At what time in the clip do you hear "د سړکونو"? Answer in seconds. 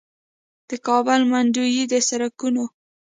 1.91-2.63